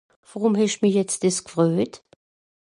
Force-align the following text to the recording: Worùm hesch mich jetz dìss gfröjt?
Worùm 0.29 0.55
hesch 0.59 0.79
mich 0.81 0.95
jetz 0.97 1.13
dìss 1.21 1.39
gfröjt? 1.47 1.93